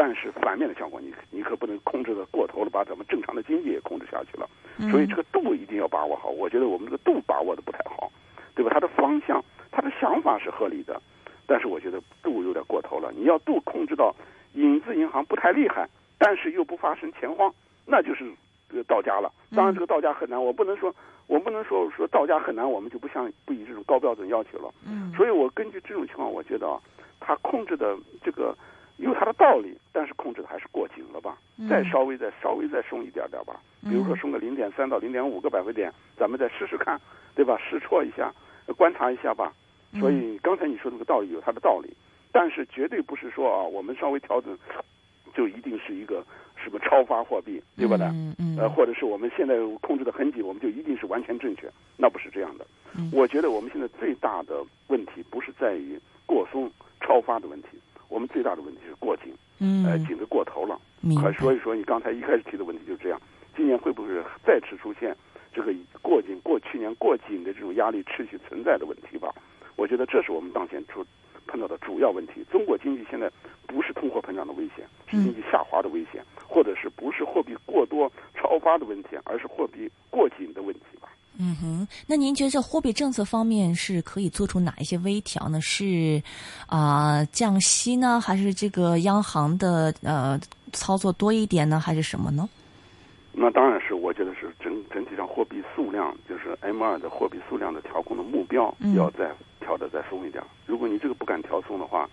[0.00, 6.30] 但是反面的效果你你可不能控制的过头了，把咱们正常的经济也控制下去了，嗯所以这个度一定要把握好。
[6.30, 8.10] 我觉得我们这个度把握的不太好，
[8.54, 8.70] 对吧？
[8.72, 10.98] 它的方向，它的想法是合理的，
[11.46, 13.12] 但是我觉得度有点过头了。
[13.14, 14.16] 你要度控制到
[14.54, 15.86] 影子银行不太厉害，
[16.16, 17.52] 但是又不发生钱荒。
[17.84, 18.24] 那就是
[18.70, 19.30] 这个到家了。
[19.54, 20.94] 当然，这个到家很难，我不能说，
[21.26, 24.72] 我不能说说到家很难，我们就不像不以这种高标准要求了。
[24.88, 26.80] 嗯所以我根据这种情况，我觉得啊，
[27.20, 28.56] 他控制的这个
[29.00, 31.36] 有它的道理，但是控制的还是过紧了吧？
[31.68, 37.00] 再稍微再稍微再松一点点吧，比如说松个零点三到零点五个百分点，咱们再试试看，
[37.34, 37.58] 对吧？
[37.58, 38.32] 试错一下，
[38.76, 39.52] 观察一下吧。
[39.98, 41.92] 所以刚才你说那个道理有它的道理，
[42.30, 44.56] 但是绝对不是说啊，我们稍微调整
[45.34, 46.24] 就一定是一个。
[46.62, 47.96] 什么超发货币，对吧？
[47.96, 48.10] 呢？
[48.12, 52.66] 嗯嗯呃，或者是我们现在控制的很紧，我们就一定是完全正确，那不是这样的。
[52.94, 57.68] 嗯我觉得我们现在最大的问题不是在于过松超发的问题，
[58.10, 60.78] 我们最大的问题是过紧，嗯呃，紧的过头了。
[61.00, 61.32] 明白。
[61.32, 63.18] 所以说，你刚才一开始提的问题就是这样，
[63.56, 64.08] 今年会不会
[64.44, 65.16] 再次出现
[65.54, 69.32] 这个过紧、过去年过紧的这种压力持续存在的问题吧？
[69.76, 71.06] 我觉得这是我们当前出
[71.46, 72.44] 碰到的主要问题。
[72.50, 73.30] 中国经济现在
[73.66, 80.99] 不是通货膨胀的危险，是经济下滑的危险，或者是不是货币过多超发的问题，而是货币过紧的问题吧？
[81.42, 85.58] 嗯哼，那您觉得这货币政策方面是可以做出哪一些微调呢？
[85.62, 86.22] 是
[86.66, 90.38] 啊、呃降息呢，还是这个央行的呃
[90.72, 92.46] 操作多一点呢，还是什么呢？
[93.32, 100.44] 那当然是，我觉得是整整体上货币数量，就是 M 二的货币数量的调控的目标嗯要再调的再松一点。
[100.66, 102.06] 如果你这个不敢调松的话，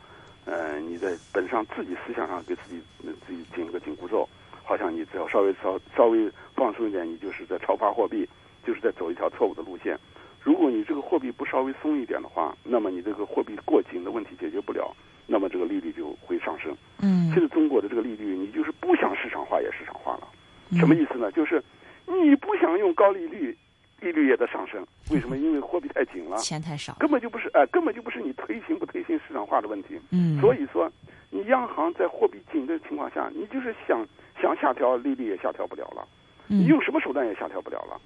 [0.46, 4.26] 呃，你在本上自己思想上给自己呃自己紧个紧箍咒，
[4.64, 8.30] 好像你只要稍微稍稍微放松一点，你就是在超发货币，
[8.68, 9.98] 就是在走一条错误的路线。
[10.44, 14.94] 如果你这个货币不稍微松一点的话，那么你这个货币过紧的问题解决不了，
[15.26, 16.76] 那么这个利率就会上升。
[17.00, 20.28] 嗯现在中国的这个利率，你就是不想市场化也市场化了。
[20.74, 21.32] 什么意思呢？
[21.32, 21.64] 就是
[22.06, 23.58] 你不想用高利率，
[24.02, 24.86] 利率也在上升。
[25.12, 25.38] 为什么？
[25.38, 26.94] 因为货币太紧了，钱太少。
[27.00, 29.98] 根本就不是哎、根本就不是你推行不推行市场化的问题。
[30.12, 30.92] 嗯，所以说，
[31.30, 34.06] 你央行在货币紧的情况下，你就是想
[34.42, 36.08] 想下调利率也下调不了了，
[36.50, 38.00] 嗯你用什么手段也下调不了了。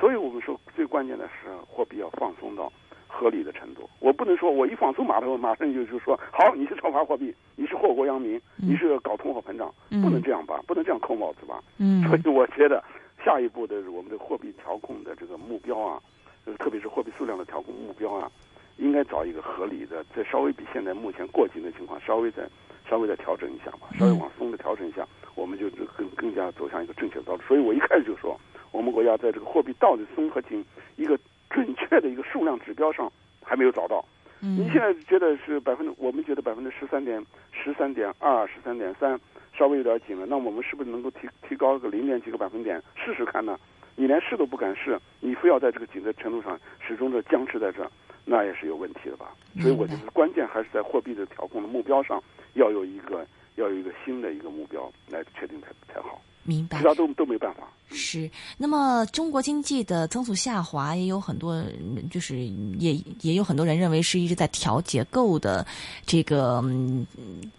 [0.00, 2.72] 所以我们说，最关键的是货币要放松到
[3.06, 3.88] 合理的程度。
[4.00, 10.60] 我不能说我一放松，马上马上就就说好，你是超发货币，你是祸国殃民，你是搞通货膨胀，嗯不能这样吧？
[10.66, 11.62] 不能这样扣帽子吧？
[11.78, 12.82] 嗯所以我觉得
[13.24, 16.02] 下一步的我们的货币调控的这个目标啊，
[16.44, 18.30] 呃特别是货币数量的调控目标啊，
[18.76, 22.46] 应该找一个合理的，再稍微比现在目前过紧的情况稍微再
[22.88, 27.40] 稍微再调整一下吧，稍微往松的调整一下，我们就更更加走向一个正确的道路。
[27.48, 28.38] 所以我一开始就说，
[28.72, 30.64] 我们国家在这个货币到底松和紧
[30.96, 31.18] 一个
[31.50, 33.10] 准确的一个数量指标上
[33.42, 34.04] 还没有找到。
[34.42, 39.18] 嗯您现在觉得是百分之，我们觉得百分之十三点十三点二、十三点三，
[39.56, 40.26] 稍微有点紧了。
[40.26, 43.58] 那我们是不是能够提提高个零点几个百分点试试看呢？
[43.96, 47.90] 你连试都不敢试，你非要在这个紧的程度上始终的僵持在这儿，
[48.26, 49.32] 那也是有问题的吧？
[49.58, 56.84] 所以我觉得关键还是在货币的调控的目标上，要有一个要有一个新的一个目标来确定才才好，明白其。
[56.84, 57.68] 他都都没办法。
[57.90, 62.46] 是，那么中国经济的增速下滑，也有很多，嗯就是
[62.78, 65.66] 也也有很多人认为是一直在调结构的
[66.04, 67.06] 这个嗯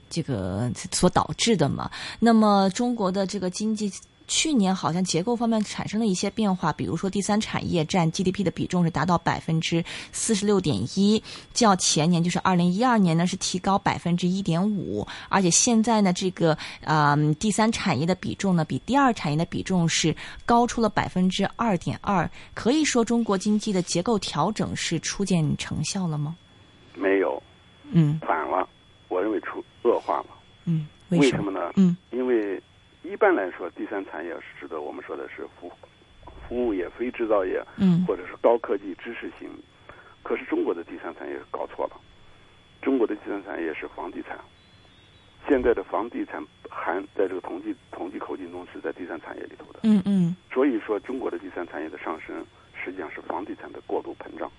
[0.09, 1.89] 这个所导致的嘛。
[2.19, 3.91] 那么中国的这个经济。
[4.27, 11.21] 去年好像结构方面产生了一些变化，比如说第三产业占 GDP 的比重是达到百分之四十六点一，
[11.53, 16.51] 较前年就是二零一二年呢是提高百分之一点五，而且现在呢这个
[16.83, 26.35] 啊、呃第三产业的比重呢比第二产业的比重是高出了百分之二点二，可以说中国经济的结构调整是初见成效了吗？
[26.95, 27.41] 没有
[27.91, 28.67] 嗯反了，
[29.07, 30.27] 我认为出恶化了。
[30.65, 31.71] 嗯，为什么呢？
[31.75, 32.61] 嗯因为
[33.07, 35.71] 一般来说，第三产业是指的我们说的是服
[36.47, 39.49] 服务业、非制造业，嗯或者是高科技知识型。
[40.23, 41.95] 可是中国的第三产业搞错了，
[42.81, 44.37] 中国的第三产产业是房地产。
[45.47, 49.79] 现在的房地产含在这个统计统计口径中是在第三产业里头的。
[49.83, 50.35] 嗯嗯。
[50.51, 54.51] 所以说，中国的第三产业的上升，实际上是房地产的过度膨胀。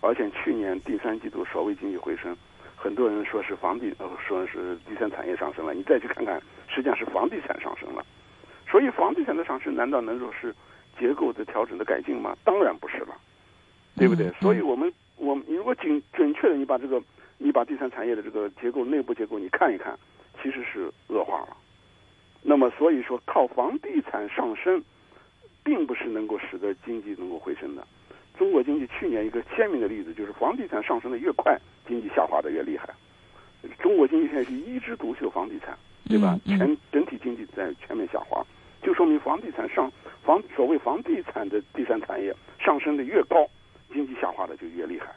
[0.00, 2.36] 而且去年第三季度所谓经济回升，
[2.82, 8.04] 很多人说是房地呃说是第三产业上升了，你再去看看，实际上是房地产上升了。
[8.68, 10.52] 所以房地产的上升，难道能说是
[10.98, 12.36] 结构的调整的改进吗？
[12.42, 13.14] 当然不是了，
[13.94, 14.32] 对不对？
[14.40, 17.00] 所以我们我们如果准准确的你把这个
[17.38, 19.96] 你把第三产业的这个结构内部结构你看一看，
[20.42, 21.56] 其实是恶化了。
[22.42, 24.82] 那么所以说，靠房地产上升，
[25.62, 27.86] 并不是能够使得经济能够回升的。
[28.38, 32.88] 中国经济去年一个鲜明的例子就是，房地产上升的越快，经济下滑的越厉害。
[33.78, 35.76] 中国经济现在是一枝独秀房地产，
[36.08, 36.36] 对吧？
[36.46, 38.44] 全整体经济在全面下滑，
[38.82, 39.90] 就说明房地产上
[40.24, 43.48] 房所谓房地产的第三产业上升的越高，
[43.92, 45.14] 经济下滑的就越厉害，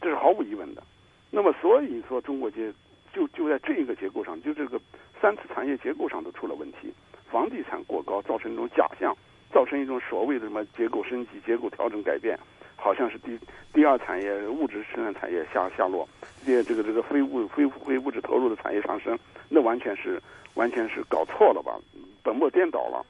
[0.00, 0.82] 这是毫无疑问的。
[1.30, 2.72] 那么所以说，中国结
[3.12, 4.80] 就就在这一个结构上，就这个
[5.20, 6.92] 三次产业结构上都出了问题，
[7.30, 9.16] 房地产过高造成一种假象。
[9.52, 12.38] 造成一种所谓的什么结构升级、结构调整改变，
[12.76, 13.38] 好像是第
[13.72, 16.08] 第二产业物质生产产业下下落，
[16.44, 20.20] 这这个这个非物非非物质投入的产业上升，那完全是
[20.54, 21.78] 完全是搞错了吧，
[22.22, 23.04] 本末颠倒了。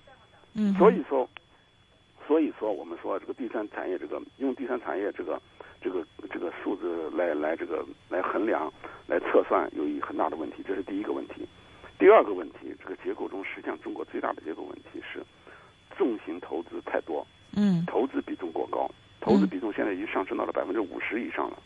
[0.55, 1.28] 嗯，所以说，
[2.26, 5.40] 所以说我们说这个第三产业这个用第三产业这个
[5.81, 8.70] 这个这个数字来来这个来衡量
[9.07, 11.46] 来测算有一很大的问题，这是第一个问题。
[11.98, 15.24] 第二个问题，这个结构中实际上中国最大的结构问题是。
[15.96, 17.26] 重型投资太多，
[17.57, 21.59] 嗯，投资比重过高，投资比重现在已经上升到了百分之五十以上了，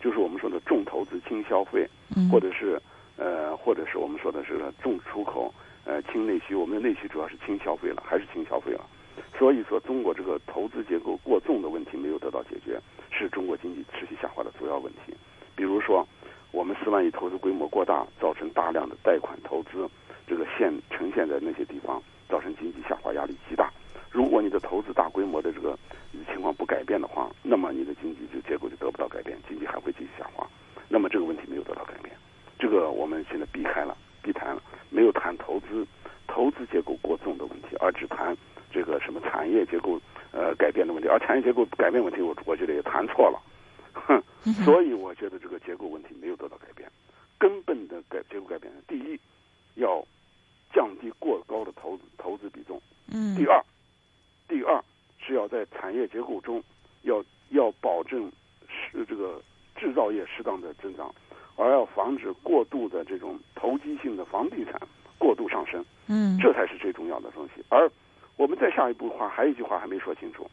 [0.00, 1.88] 就是我们说的重投资轻消费，
[2.30, 2.80] 或者是
[3.16, 5.52] 呃，或者是我们说的是重出口，
[5.84, 6.54] 呃，轻内需。
[6.54, 8.84] 我们的内需主要是轻消费了，还是轻消费了？
[9.38, 15.14] 所以说，中国这个投资结构过重的问题没有得到解决，是中国经济持续下滑的主要问题。
[15.54, 16.06] 比如说，
[16.50, 19.88] 我们四万亿投资规模过大，造成大量的贷款投资，
[20.26, 22.02] 这个现呈现在那些地方。
[22.28, 23.70] 造成经济下滑压力极大。
[24.10, 25.78] 如果你的投资大规模的这个
[26.32, 30.48] 情况不改变的话，那么你的经济就结构就得不到改变，经济还会继续下滑。
[30.88, 32.16] 那么这个问题没有得到改变，
[32.58, 35.86] 这个我们现在避开了，避谈了，没有谈投资
[36.26, 38.34] 投资结构过重的问题，而只谈
[38.70, 41.10] 这个什么产业结构呃改变的问题。
[41.10, 43.38] 而产业结构改变问题，我我觉得也谈错了。
[43.92, 44.22] 哼，
[44.64, 46.90] 所以我觉得这个结构问题没有得到改变，
[47.36, 49.20] 根本的改结构改变，第一
[49.74, 50.02] 要。
[50.74, 52.80] 降低过高的投资投资比重。
[53.12, 53.36] 嗯。
[53.36, 53.62] 第二，
[54.48, 54.82] 第二
[55.18, 56.64] 是要在产业结构中
[57.02, 58.32] 要要保证
[58.66, 59.38] 是这个
[59.76, 61.14] 制造业适当的增长，
[61.56, 64.80] 而要防止过度的这种投机性的房地产
[65.18, 65.84] 过度上升。
[66.06, 66.38] 嗯。
[66.38, 67.62] 这才是最重要的东西。
[67.68, 67.86] 而
[68.38, 70.50] 我们再下一步话，还有一句话还没说清楚，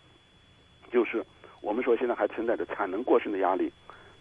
[0.91, 1.25] 就是
[1.61, 3.71] 我们说现在还存在着产能过剩的压力，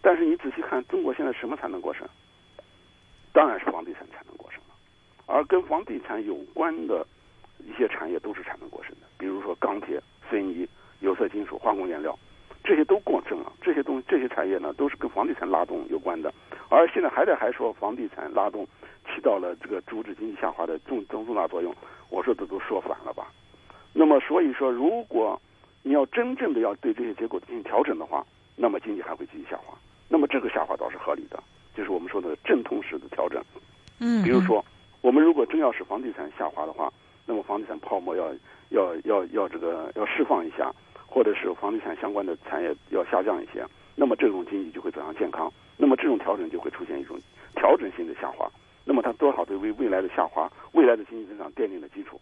[0.01, 2.07] 但是你仔细看，中国现在什么产能过剩？
[3.33, 4.61] 当然是房地产产能过剩。
[5.31, 7.05] 而跟房地产有关的
[7.59, 10.67] 一些产业都是产能过剩的，比如说钢铁、水泥、
[11.01, 12.17] 有色金属、化工原料，
[12.63, 13.53] 这些都过剩了。
[13.61, 16.33] 这些东这些产业呢，都是跟房地产拉动有关的。
[16.67, 18.65] 而现在还在还说房地产拉动
[19.05, 21.71] 起到了这个阻止经济下滑的重重重大作用，
[22.09, 23.31] 我说这都说反了吧？
[24.19, 25.39] 所以说，如果
[25.83, 29.77] 你要真正的要对这些结果进行调整的话，那么经济还会继续下滑。
[30.07, 31.41] 那么这个下滑倒是合理的，
[31.75, 33.43] 就是我们说的阵痛式的调整。
[33.99, 34.63] 嗯，比如说。
[35.01, 36.91] 我们如果真要使房地产下滑的话，
[37.25, 38.35] 那么房地产泡沫要
[38.67, 40.75] 要要要这个要释放一下，
[41.07, 47.17] 或者是房地产相关的产业要下降一些，那么这种经济就会走向健康，那么这种调整就会出现一种
[47.55, 48.51] 调整性的下滑，
[48.83, 52.19] 那么它多少对为未来的下滑、未来的经济增长奠定了基础。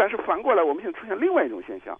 [0.00, 1.94] 但是反过来，我们现在出现另外一种现象，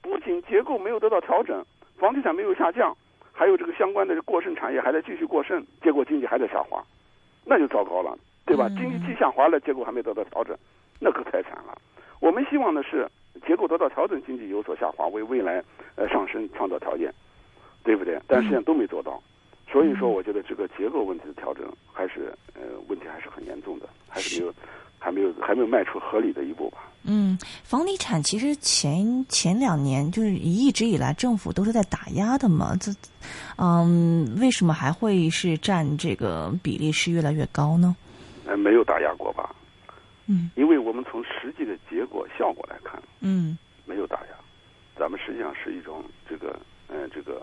[0.00, 1.62] 不仅结构没有得到调整，
[1.98, 2.96] 房地产没有下降，
[3.30, 6.82] 还有这个相关的过剩产业还在继续过剩，结果经济还在下滑，
[7.44, 8.18] 那就糟糕了。
[8.46, 8.70] 对吧？
[8.70, 10.56] 经济既下滑了，结果还没得到调整，
[10.98, 11.76] 那可太惨了。
[12.20, 13.06] 我们希望的是
[13.46, 15.62] 结构得到调整，经济有所下滑，为未来
[15.96, 17.12] 呃上升创造条件，
[17.84, 18.18] 对不对？
[18.26, 19.22] 但实际上都没做到，
[19.70, 24.54] 所以说我觉得这个结构问题的调整还是呃问题还是很严重的，还是没有
[24.98, 26.78] 还没有还没有迈出合理的一步吧。
[27.08, 32.90] 嗯，房地产其实前前两年就是一直以来政府都是在打压的嘛，这
[33.58, 37.94] 嗯为什么还会是占这个比例是越来越高呢？
[38.44, 39.54] 呃，没有打压过吧？
[40.26, 44.34] 嗯，因为我们从实际的结果效果来看，嗯，没有打压，
[44.98, 47.40] 咱们实际上是一种这个，呃，这个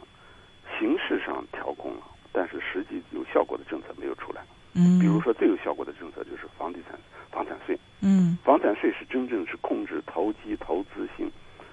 [0.77, 2.01] 形式上调控了，
[2.33, 4.41] 但是实际有效果的政策没有出来。
[4.73, 6.99] 嗯，比如说最有效果的政策就是房地产
[7.31, 7.77] 房产税。
[8.01, 11.29] 嗯，房产税是真正是控制投机投资性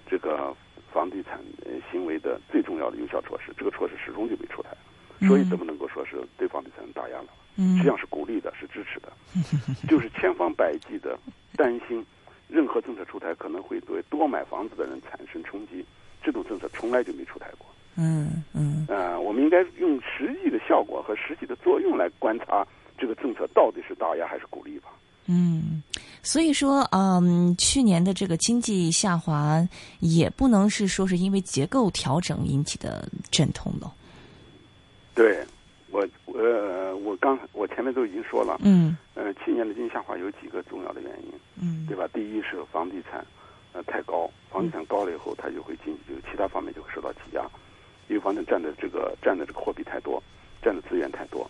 [0.07, 0.55] 这个
[0.93, 1.41] 房地产
[1.91, 4.71] 行为的最重要的有效措施，这个措施始终就没出台，
[5.27, 7.29] 所以怎么能够说是对房地产打压了？
[7.57, 9.13] 实际上是鼓励的，是支持的，
[9.89, 11.19] 就是千方百计的
[11.57, 12.05] 担心
[12.49, 15.85] 任何政策出台可能会对多买房子的人产生冲击。
[16.23, 17.67] 这种政策从来就没出台过。
[17.97, 18.87] 嗯嗯。
[18.89, 22.67] 呃，我们应该用实际的效果和实际的作用来观察
[23.01, 24.91] 这个政策到底是打压还是鼓励吧。
[25.27, 25.83] 嗯，
[26.23, 29.67] 所以说，嗯，去年的这个经济下滑
[30.01, 33.93] 也不能是说是因为结构调整引起的阵痛了。
[35.15, 35.45] 对，
[35.91, 42.09] 我我我刚我前面都已经说了，嗯，呃，去年的经济下滑有几个重要的原因，嗯，对吧？
[42.13, 43.25] 第一是房地产
[43.73, 47.43] 呃太高，房地产高了以后，它就会经济就其他方面就会受到挤压，
[48.09, 50.21] 因为房地产占的这个占的这个货币太多，
[50.63, 51.49] 占的资源太多，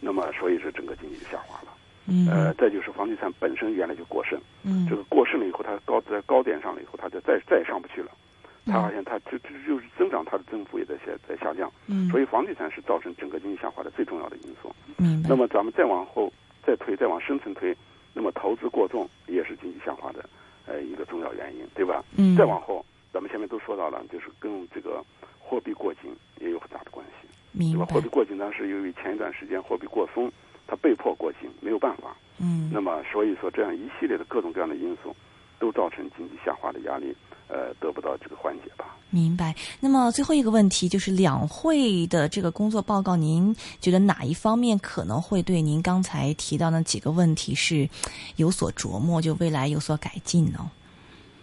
[0.00, 1.68] 那么所以说整个经济就下滑了。
[2.08, 8.12] 嗯，呃，再就是房地产本身原来就过剩，嗯，这个过剩了以后，它高在高点上了以后，它就再再上不去了，
[8.64, 14.72] 它好像它就就就是增长，它的增幅也在下在下降，嗯，所以房地产是造成整个经济下滑的最重要的因素。
[14.98, 15.20] 嗯。
[15.28, 16.32] 那么咱们再往后
[16.64, 17.76] 再推，再往深层推，
[18.14, 20.24] 那么投资过重也是经济下滑的
[20.66, 22.04] 呃一个重要原因，对吧？
[22.16, 25.04] 嗯，再往后，咱们前面都说到了，就是跟这个
[25.40, 26.68] 货币过紧也有很
[27.58, 27.86] 对吧？
[27.86, 28.08] 货币。
[28.08, 30.30] 过紧呢，是由于前一段时间货币过松，
[30.66, 32.16] 它被迫过紧，没有办法。
[32.38, 35.14] 嗯，那么，所以说这样一系列的各种各样的因素，
[35.58, 37.16] 都造成经济下滑的压力，
[37.48, 38.94] 呃，得不到这个缓解吧。
[39.08, 39.54] 明白。
[39.80, 47.88] 那么最后一个问题就是两会的这个工作报告，您觉得哪一方面可能会对您刚才提到那几个问题是
[48.36, 50.70] 有所琢磨，就未来有所改进呢？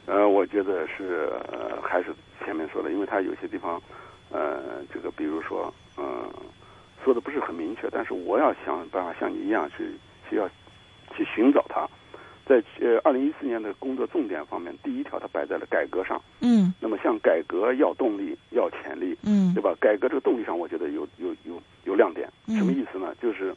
[0.06, 2.14] 呃，我觉得是呃，还是
[2.46, 3.82] 前面说的，因为它有些地方，
[4.30, 6.32] 呃，这个比如说，嗯、
[7.04, 9.92] 说的不是很明确，但是我要想办法像你一样去
[10.30, 10.48] 去要
[11.16, 11.88] 去寻找它。
[12.46, 16.22] 在呃二零一四年的工作重点方面，第一条它摆在了改革上。
[16.42, 19.74] 嗯那么像改革要动力，要潜力，嗯对吧？
[19.80, 22.30] 改革这个动力上，我觉得有有有有亮点。
[22.48, 23.16] 嗯什么意思呢？
[23.22, 23.56] 就是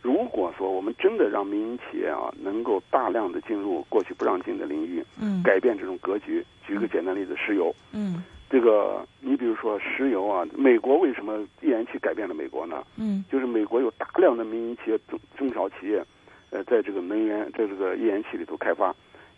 [0.00, 6.42] 如果说我们真的让民营企业啊能够大量的进入过去不让进的领域，嗯改变这种格局。
[6.66, 7.74] 举个简单例子，石油。
[7.92, 12.84] 嗯这个你比如说石油啊，美国为什么页岩气改变了美国呢？
[12.98, 16.04] 嗯就是美国有大量的民营企业、中中小企业，
[16.50, 18.94] 呃，在这个能源在这个页岩气里头开发，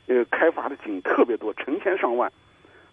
[0.09, 2.29] 呃，开发的井特别多，成千上万。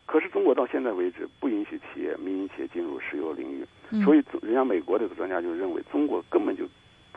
[0.06, 6.66] 可是中国到现在为止不允许企业、民营企业进入石油领域，嗯所以人家美国这个专家就认为中国根本就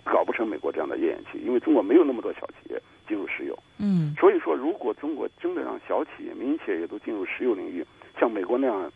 [0.02, 3.58] 搞不成美国这样的页岩气，因为中国没有那么多小企业进入石油。
[3.78, 7.84] 嗯所以说，如果中国真的让小企业、民营企业也都进入石油领域，
[8.18, 8.92] 像美国那样，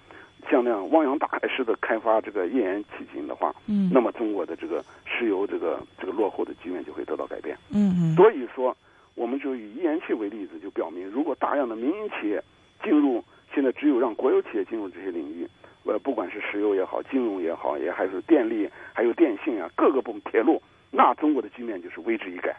[0.51, 7.57] 像那样汪洋大海似的开发这个页岩气井的话，嗯，那么中国的这个石油这个这个落后的局面就会得到改变。
[7.71, 8.77] 嗯嗯所以说，
[9.15, 12.43] 我们就以页岩气为例子，就表明，如果大量的民营企业
[12.83, 13.23] 进入，
[13.55, 15.47] 现在只有让国有企业进入这些领域，
[15.85, 22.57] 呃，不管是石油也好，金融也好，也还是电力，还有电信啊，各个部门铁路，那中国的局面就是为之一改。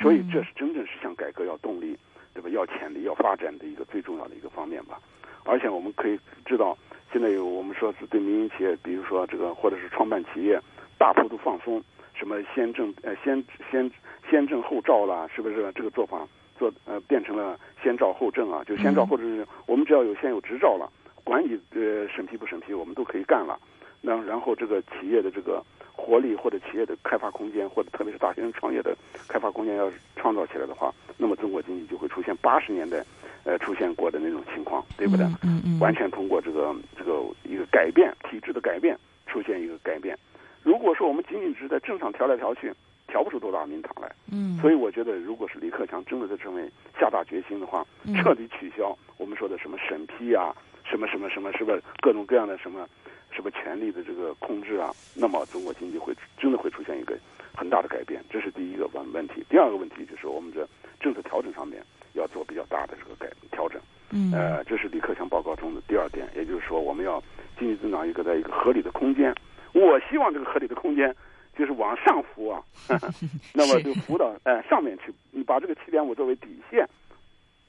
[0.00, 1.98] 所以这是真正是向改革要动力，
[2.32, 2.48] 对吧？
[2.50, 5.00] 要潜力、要发展的一个最重要的一个方面吧。
[5.48, 6.76] 而且我们可以知道，
[7.10, 10.60] 现在有我们说是对民营企业，比如说这个或者是创办企业
[10.98, 11.82] 大幅度放松，
[12.14, 13.90] 什么先证呃先先
[14.30, 16.26] 先证后照啦，是不是这个做法
[16.58, 18.62] 做呃变成了先照后证啊？
[18.64, 20.90] 就先照后证，我们只要有先有执照了，
[21.24, 23.58] 管你呃审批不审批，我们都可以干了。
[24.00, 25.64] 那然后这个企业的这个
[26.08, 28.96] 活力或者企业的开发空间，或者特别是大学生创业的
[29.28, 33.04] 开发空间要是创造起来的话，那么中国经济就会出现八十年代
[33.44, 35.26] 呃出现过的那种情况，对不对？
[35.42, 38.96] 嗯嗯，完全通过这个这个一个改变体制的改变，
[39.26, 40.16] 出现一个改变。
[40.62, 42.72] 如果说我们仅仅只是在正常调来调去，
[43.06, 44.10] 调不出多大名堂来。
[44.32, 52.88] 嗯，所以我觉得，如果是李克强真的在这方面下大决心的话，嗯彻底取消我们说的什么审批啊，什么什么什么，是不是各种各样的什么
[53.30, 54.90] 什么权力的这个控制啊？
[55.14, 57.16] 那么中国经济会真的会出现一个
[57.54, 59.44] 很大的改变，这是第一个问问题。
[59.48, 60.66] 第二个问题就是我们这
[61.00, 61.82] 政策调整上面
[62.14, 63.80] 要做比较大的这个改调整。
[64.10, 67.22] 嗯呃，这是李克强报告中的第二点，也就是说，我们要
[67.58, 69.34] 经济增长一个在一个合理的空间。
[69.74, 71.14] 我希望这个合理的空间
[71.56, 72.62] 就是往上浮啊，
[73.52, 76.88] 那么就浮到呃上面去，你把这个七点五作为底线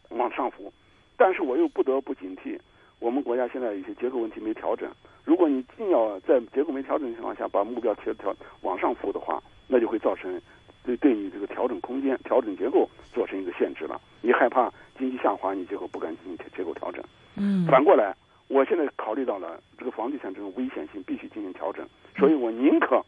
[0.10, 0.72] 往上浮。
[1.18, 2.58] 但是我又不得不警惕，
[3.00, 4.90] 我们国家现在有些结构问题没调整。
[5.24, 10.42] 如果你硬要在结构没调整的情况下把目标调调往上浮的话，那就会造成
[10.84, 14.00] 对对你这个调整空间、调整结构做成一个限制了。
[14.22, 17.04] 你害怕经济下滑，你结果不敢进行结构调整。
[17.36, 18.16] 嗯反过来，
[18.48, 23.02] 我现在考虑到了这个房地产这种危险性，必须进行调整，所以我宁可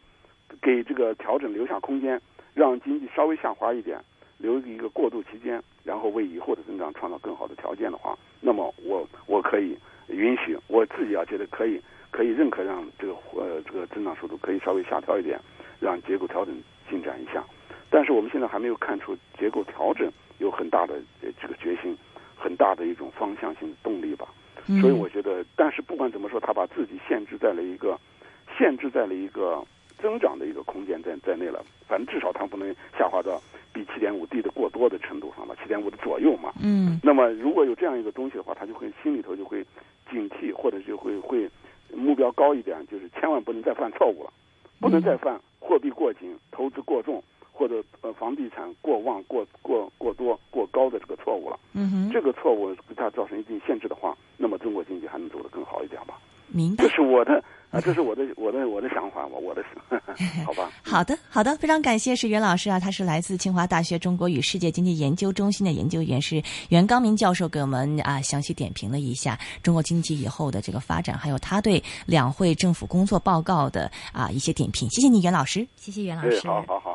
[0.60, 2.20] 给这个调整留下空间，
[2.54, 3.98] 让经济稍微下滑一点，
[4.38, 9.76] 留一个过渡期间，然后为以后的增长创造更好的条件的话，那么我我可以
[10.08, 11.80] 允许我自己啊觉得可以
[12.10, 15.40] 可以认可让这个呃这个增长速度可以稍微下调一点，
[15.80, 16.54] 让结构调整
[16.88, 17.44] 进展一下。
[17.90, 21.00] 但是我们现在还没有看出结构调整有很大的
[21.40, 21.96] 这个决心，
[22.36, 24.28] 很大的一种方向性的动力吧。
[24.80, 27.98] 所以我觉得，但是不管怎么说，他把自己限制在了一个
[28.56, 29.62] 限制在了一个
[30.00, 31.64] 增长的一个空间在在内了。
[31.88, 33.40] 反正至少它不能下滑到
[33.72, 36.52] 比七点五低的过多的程度上吧，七点五的左右嘛。
[36.62, 37.00] 嗯。
[37.02, 39.64] 那么如果有这样一个东西的话，他就会心里头就会
[40.10, 41.48] 警惕，或者就会会
[41.92, 44.32] 目标高一点，就是千万不能再犯错误了，
[44.80, 47.22] 不能再犯货币过紧、投资过重。
[47.54, 56.18] 或者呃房地产过旺、过过过多、过高的这个错误了，嗯哼，这个错误给它造成一定限制的话，那么中国经济还能走得更好一点吧？
[56.48, 59.64] 明白，这是我的啊，这是我的我的我的想法，我我的
[60.44, 60.70] 好吧？
[60.82, 74.86] 好的，好的，非常感谢是袁老师啊，他是来自清华大学中国与世界经济研究中心的研究员，是袁刚明教授给我们啊详细点评了一下中国经济以后的这个发展，还有他对两会政府工作报告的啊一些点评。
[74.90, 76.91] 谢谢你，袁老师，谢谢袁老师，好好好。